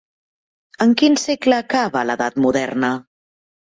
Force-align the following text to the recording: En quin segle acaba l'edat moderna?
En 0.85 0.95
quin 1.01 1.19
segle 1.25 1.57
acaba 1.65 2.03
l'edat 2.11 2.43
moderna? 2.47 2.91